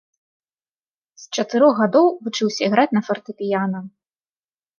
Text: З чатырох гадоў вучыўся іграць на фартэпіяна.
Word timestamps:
З 1.23 1.37
чатырох 1.37 1.73
гадоў 1.81 2.09
вучыўся 2.25 2.61
іграць 2.69 2.87
на 2.97 3.01
фартэпіяна. 3.11 3.79